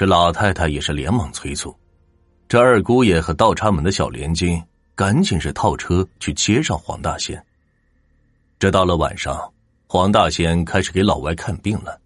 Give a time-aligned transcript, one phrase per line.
[0.00, 1.76] 这老太太也是连忙催促。
[2.48, 4.58] 这二姑爷和倒插门的小连襟
[4.94, 7.38] 赶紧是套车去接上黄大仙。
[8.58, 9.38] 这到了晚上，
[9.86, 12.00] 黄大仙开始给老外看病了，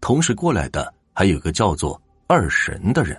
[0.00, 3.16] 同时过来的还有个叫做二神的人。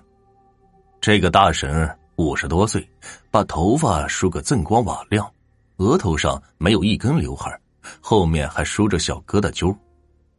[0.99, 2.85] 这个大神五十多岁，
[3.31, 5.31] 把头发梳个锃光瓦亮，
[5.77, 7.57] 额头上没有一根刘海，
[8.01, 9.73] 后面还梳着小疙瘩揪，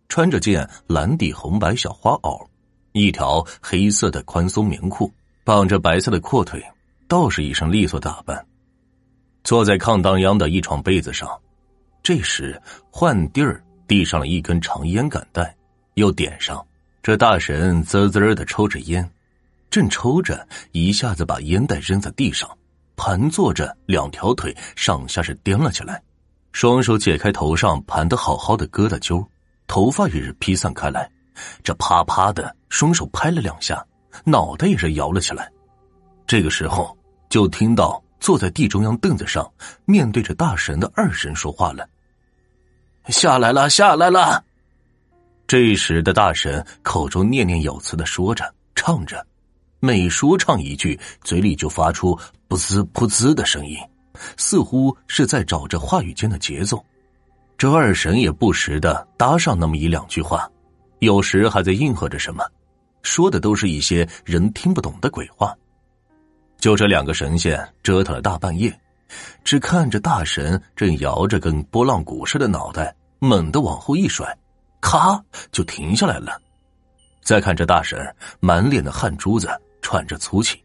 [0.06, 2.46] 穿着件蓝底红白小花袄，
[2.92, 5.12] 一条黑色的宽松棉裤。
[5.42, 6.62] 绑着白色的阔腿，
[7.08, 8.46] 倒是一身利索打扮，
[9.42, 11.28] 坐在炕当央的一床被子上。
[12.04, 15.52] 这时换地儿递上了一根长烟杆带，
[15.94, 16.64] 又点上。
[17.02, 19.10] 这大神滋滋的抽着烟，
[19.70, 22.48] 正抽着，一下子把烟袋扔在地上，
[22.94, 26.00] 盘坐着，两条腿上下是颠了起来，
[26.52, 29.26] 双手解开头上盘的好好的疙瘩揪，
[29.66, 31.10] 头发也是披散开来，
[31.62, 33.84] 这啪啪的双手拍了两下。
[34.24, 35.50] 脑袋也是摇了起来，
[36.26, 36.96] 这个时候
[37.28, 39.50] 就听到坐在地中央凳子上
[39.84, 41.88] 面对着大神的二神说话了
[43.08, 44.44] ：“下来了，下来了。”
[45.46, 49.24] 这时的大神口中念念有词的说着、唱着，
[49.78, 52.18] 每说唱一句，嘴里就发出
[52.50, 53.78] “噗呲噗呲”的声音，
[54.36, 56.84] 似乎是在找着话语间的节奏。
[57.56, 60.50] 这二神也不时的搭上那么一两句话，
[61.00, 62.42] 有时还在应和着什么。
[63.02, 65.56] 说的都是一些人听不懂的鬼话，
[66.58, 68.70] 就这两个神仙折腾了大半夜，
[69.42, 74.36] 只看着大神正摇着跟拨浪鼓似的脑袋，猛地往后一甩，
[74.82, 75.18] 咔
[75.50, 76.38] 就停下来了。
[77.22, 77.98] 再看这大神
[78.38, 79.48] 满脸的汗珠子，
[79.80, 80.62] 喘着粗气。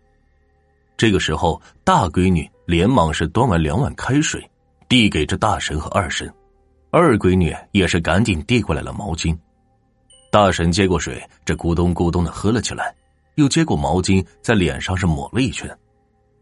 [0.98, 4.46] 这个时候，大闺女连忙是端完两碗开水，
[4.90, 6.30] 递给这大神和二神，
[6.92, 9.38] 二闺女也是赶紧递过来了毛巾。
[10.36, 12.94] 大神接过水，这咕咚咕咚的喝了起来，
[13.36, 15.74] 又接过毛巾，在脸上是抹了一圈，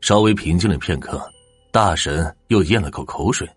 [0.01, 1.23] 稍微平静了片刻，
[1.71, 3.47] 大神又咽了口口水。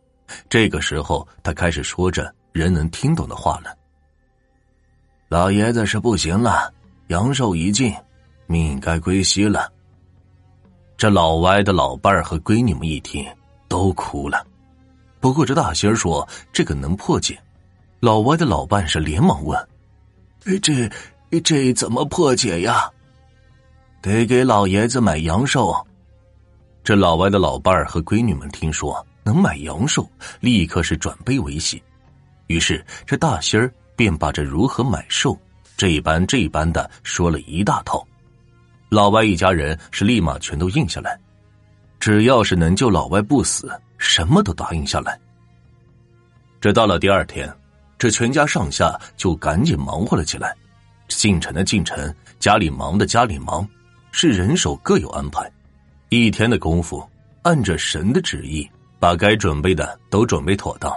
[0.47, 3.75] 这个时候，他开始说着人能听懂的话了
[5.31, 6.71] ：“老爷子是不行了，
[7.07, 7.95] 阳寿已尽，
[8.47, 9.73] 命该归西了。”
[10.99, 13.27] 这老歪的老伴儿和闺女们一听，
[13.69, 14.47] 都哭了。
[15.19, 17.43] 不过这大仙说这个能破解，
[18.01, 19.59] 老歪的老伴是连忙问。
[20.61, 20.89] 这
[21.41, 22.89] 这怎么破解呀？
[24.01, 25.75] 得给老爷子买阳寿。
[26.85, 30.09] 这老歪的老伴儿和闺女们听说能买阳寿，
[30.39, 31.83] 立刻是转悲为喜。
[32.47, 35.37] 于是这大仙儿便把这如何买寿
[35.77, 38.07] 这般这般的说了一大套。
[38.89, 41.19] 老歪一家人是立马全都应下来，
[41.99, 43.69] 只要是能救老歪不死，
[43.99, 45.19] 什么都答应下来。
[46.61, 47.53] 这到了第二天。
[47.99, 50.55] 这全家上下就赶紧忙活了起来，
[51.09, 53.67] 进城的进城，家里忙的家里忙，
[54.13, 55.51] 是人手各有安排。
[56.11, 57.09] 一天的功夫，
[57.43, 58.69] 按着神的旨意，
[59.01, 60.95] 把该准备的都准备妥当。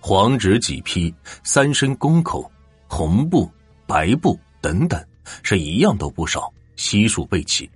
[0.00, 2.50] 黄纸几批，三身公口，
[2.86, 3.50] 红布、
[3.86, 5.02] 白布等等，
[5.42, 7.70] 是一样都不少，悉数备齐。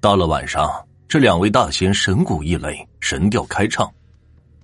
[0.00, 0.70] 到了晚上，
[1.08, 3.90] 这两位大仙神鼓一擂，神调开唱。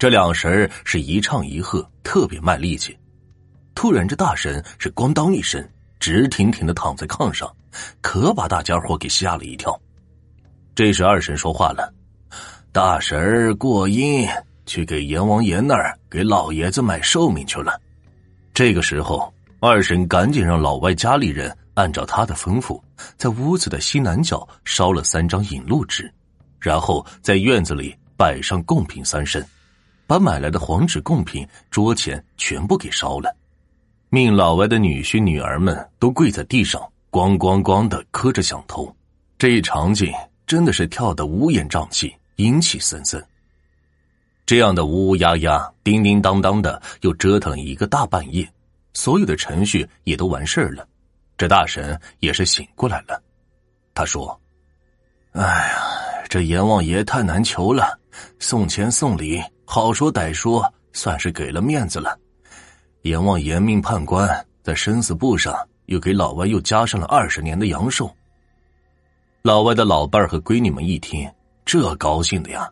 [0.01, 2.97] 这两神是一唱一和，特别卖力气。
[3.75, 5.63] 突然，这大神是咣当一声，
[5.99, 7.55] 直挺挺的躺在炕上，
[8.01, 9.79] 可把大家伙给吓了一跳。
[10.75, 11.93] 这时，二神说话了
[12.73, 14.27] ：“大神过阴，
[14.65, 17.79] 去给阎王爷那儿给老爷子买寿命去了。”
[18.55, 19.31] 这个时候，
[19.61, 22.81] 二神赶紧让老外家里人按照他的吩咐，
[23.19, 26.11] 在屋子的西南角烧了三张引路纸，
[26.59, 29.47] 然后在院子里摆上贡品三身。
[30.11, 33.33] 把买来的黄纸贡品桌前全部给烧了，
[34.09, 36.83] 命老外的女婿女儿们都跪在地上，
[37.13, 38.93] 咣咣咣的磕着响头。
[39.39, 40.13] 这一场景
[40.49, 43.25] 真的是跳得乌烟瘴气、阴气森森。
[44.45, 48.45] 这样的呜呜呀呀、叮叮当当的，又折腾了一个大半夜，
[48.95, 50.85] 所有的程序也都完事了。
[51.39, 53.23] 这大神也是醒过来了，
[53.95, 54.41] 他说
[55.35, 57.97] ：“哎呀，这阎王爷太难求了，
[58.41, 59.41] 送钱送礼。”
[59.73, 62.19] 好说歹说，算是给了面子了。
[63.03, 64.29] 阎王严命判官
[64.65, 65.57] 在生死簿上
[65.87, 68.13] 又给老外又加上了二十年的阳寿。
[69.43, 71.31] 老外的老伴儿和闺女们一听，
[71.65, 72.69] 这高兴的呀，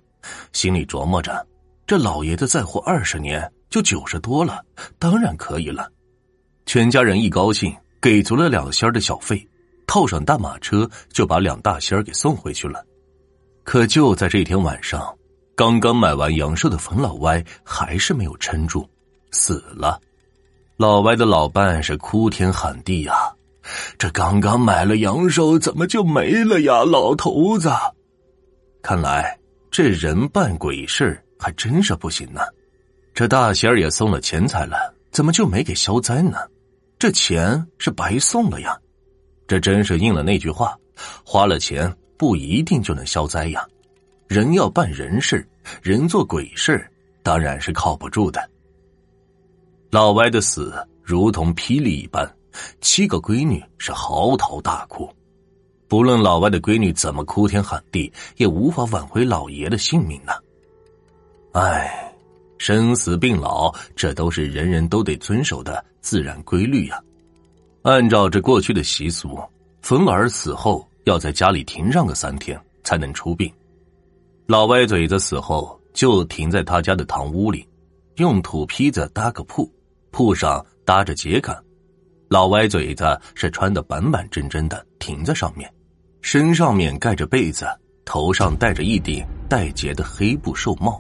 [0.53, 1.47] 心里琢磨着：
[1.87, 4.61] 这老爷子再活二十年就九十多了，
[4.99, 5.89] 当然可以了。
[6.67, 9.49] 全家人一高兴，给足了两仙的小费，
[9.87, 12.85] 套上大马车就把两大仙给送回去了。
[13.63, 15.17] 可就在这天晚上。
[15.59, 18.89] 刚刚买完阳寿的冯老歪还是没有撑住，
[19.33, 20.01] 死了。
[20.77, 23.13] 老歪的老伴是哭天喊地呀，
[23.99, 27.73] 这刚刚买了阳寿，怎么就没了呀，老头子？
[28.83, 29.37] 看来
[29.69, 32.41] 这人办鬼事还真是不行呢。
[33.13, 36.39] 这大仙儿也送了钱财了，怎么就没给消灾呢？
[37.01, 38.79] 这钱是白送了呀！
[39.49, 40.79] 这真是应了那句话：
[41.25, 43.67] 花了钱不一定就能消灾呀。
[44.29, 45.47] 人要办人事，
[45.83, 46.87] 人做鬼事，
[47.23, 48.47] 当然是靠不住的。
[49.91, 52.31] 老歪的死如同霹雳一般，
[52.83, 55.09] 七个闺女是嚎啕大哭。
[55.89, 60.37] 不论老歪的闺女怎么哭天喊地，也无法挽回老爷的性命啊。
[61.53, 62.15] 唉，
[62.59, 67.03] 生死病老，这都是人人都得遵守的自然规律呀。
[67.81, 69.41] 按照这过去的习俗，
[69.81, 73.51] 冯儿死后要在家里停上个三天，才能出殡。
[74.49, 77.69] 老歪嘴子死后就停在他家的堂屋里，
[78.15, 79.71] 用土坯子搭个铺，
[80.11, 81.55] 铺上搭着秸秆。
[82.31, 83.05] 老歪嘴子
[83.35, 85.71] 是穿的板板正正的，停在上面，
[86.23, 87.67] 身上面盖着被子，
[88.07, 90.99] 头上戴着一顶带结的黑布寿帽，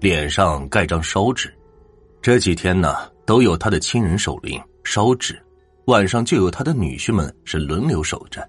[0.00, 1.54] 脸上盖张烧纸。
[2.20, 5.40] 这几天呢，都有他的亲人守灵烧纸，
[5.84, 8.44] 晚上就由他的女婿们是轮流守着。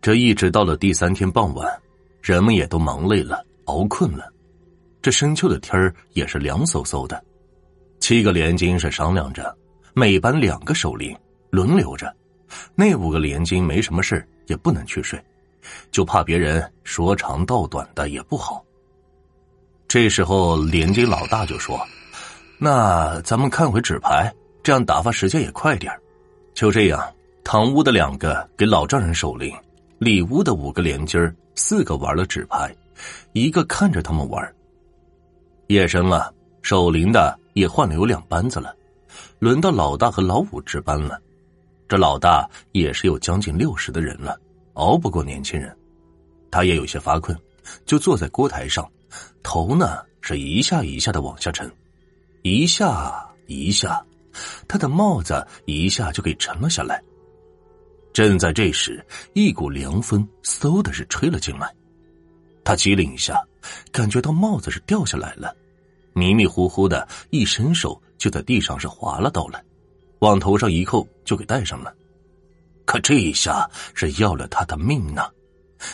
[0.00, 1.81] 这一直到了第三天傍晚。
[2.22, 4.32] 人们也都忙累了，熬困了，
[5.02, 7.22] 这深秋的天儿也是凉飕飕的。
[7.98, 9.54] 七个连襟是商量着，
[9.92, 11.16] 每班两个守灵，
[11.50, 12.14] 轮流着。
[12.74, 15.20] 那五个连襟没什么事也不能去睡，
[15.90, 18.64] 就怕别人说长道短的也不好。
[19.88, 21.80] 这时候连襟老大就说
[22.58, 24.32] ：“那咱们看回纸牌，
[24.62, 25.92] 这样打发时间也快点
[26.54, 29.52] 就这样，堂屋的两个给老丈人守灵，
[30.02, 31.32] 里屋的五个连襟。
[31.54, 32.74] 四个玩了纸牌，
[33.34, 34.54] 一个看着他们玩。
[35.68, 38.74] 夜深了，守灵的也换了有两班子了，
[39.38, 41.20] 轮到老大和老五值班了。
[41.86, 44.40] 这老大也是有将近六十的人了，
[44.72, 45.76] 熬不过年轻人，
[46.50, 47.38] 他也有些发困，
[47.84, 48.90] 就坐在锅台上，
[49.42, 51.70] 头呢是一下一下的往下沉，
[52.40, 54.02] 一下一下，
[54.66, 57.00] 他的帽子一下就给沉了下来。
[58.12, 61.72] 正在这时，一股凉风嗖的是吹了进来，
[62.62, 63.42] 他机灵一下，
[63.90, 65.54] 感觉到帽子是掉下来了，
[66.12, 69.62] 迷迷糊糊的一伸手就在地上是划了刀了，
[70.18, 71.94] 往头上一扣就给戴上了。
[72.84, 75.22] 可这一下是要了他的命呢，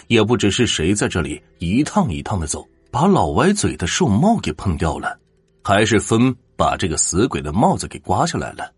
[0.09, 5.17] 也不知是谁在这里一趟一趟的走，把老歪嘴的寿帽给碰掉了，
[5.63, 8.73] 还是风把这个死鬼的帽子给刮下来了。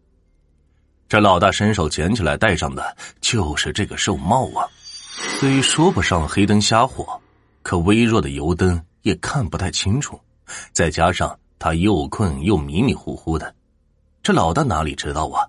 [1.10, 4.62] 这老大伸手捡起来戴上的就是这个寿帽啊，
[5.40, 7.20] 虽说不上黑灯瞎火，
[7.64, 10.20] 可微弱的油灯也看不太清楚。
[10.70, 13.52] 再加上他又困又迷迷糊糊的，
[14.22, 15.42] 这老大哪里知道啊？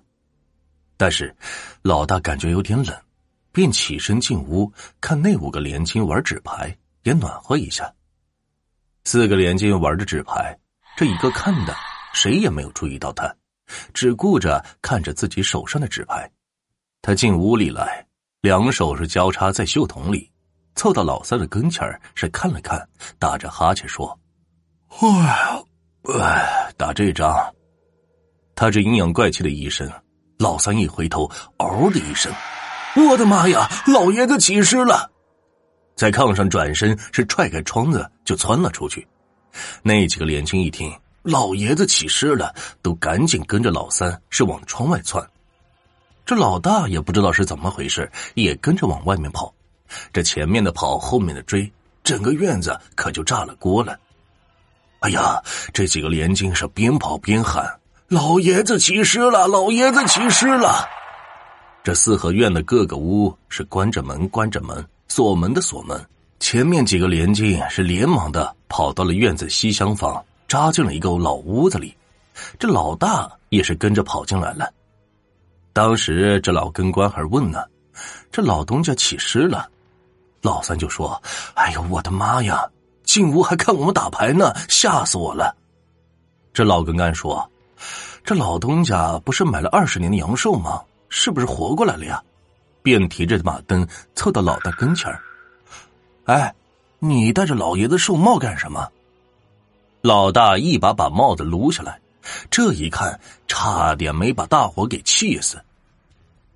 [0.96, 1.32] 但是
[1.82, 3.00] 老大感觉有点冷，
[3.52, 7.88] 便起身进屋看那五个连金玩纸牌，也暖和一下。
[9.04, 10.58] 四个连金玩着纸牌，
[10.96, 11.72] 这一个看的
[12.12, 13.32] 谁也没有注意到他。
[13.92, 16.30] 只顾着看着自己手上的纸牌，
[17.00, 18.06] 他进屋里来，
[18.40, 20.30] 两手是交叉在袖筒里，
[20.74, 22.88] 凑到老三的跟前是看了看，
[23.18, 24.18] 打着哈欠说
[26.20, 27.34] ：“哎，打这张。”
[28.54, 29.90] 他这阴阳怪气的一声，
[30.38, 32.32] 老三一回头，嗷的一声，
[33.08, 33.68] 我的妈呀！
[33.86, 35.10] 老爷子起尸了，
[35.96, 39.06] 在炕上转身是踹开窗子就窜了出去。
[39.82, 40.92] 那几个年轻一听。
[41.22, 45.24] 老爷子起尸了，都赶紧跟着老三是往窗外窜。
[46.26, 49.52] 这老大也不知道是怎么回事，也跟着往外面跑。
[50.12, 51.70] 这前面的跑，后面的追，
[52.02, 53.96] 整个院子可就炸了锅了。
[55.00, 55.40] 哎呀，
[55.72, 57.64] 这几个连襟是边跑边喊
[58.08, 59.46] ：“老爷子起尸了！
[59.48, 60.88] 老爷子起尸了！”
[61.84, 66.00] 这四合院的各个屋是关着门，关着门，锁门的锁门。
[66.38, 70.24] 前面几个连襟是连忙的跑到了院子西厢房。
[70.52, 71.96] 扎进了一个老屋子里，
[72.58, 74.70] 这老大也是跟着跑进来了。
[75.72, 77.64] 当时这老跟官还问呢
[78.30, 79.70] ：“这老东家起尸了。”
[80.42, 81.18] 老三就说
[81.56, 82.68] ：“哎呦，我的妈呀！
[83.02, 85.56] 进屋还看我们打牌呢，吓死我了。”
[86.52, 87.50] 这老跟干说
[88.22, 90.82] ：“这老东家不是买了二十年的阳寿吗？
[91.08, 92.22] 是不是活过来了呀？”
[92.84, 95.18] 便提着马灯凑到老大跟前儿
[96.28, 96.54] ：“哎，
[96.98, 98.86] 你戴着老爷子寿帽干什么？”
[100.02, 102.00] 老大一把把帽子撸下来，
[102.50, 105.62] 这一看，差点没把大伙给气死。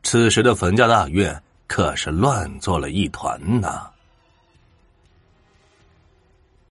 [0.02, 3.88] 此时的冯家大院可是乱作了一团呐。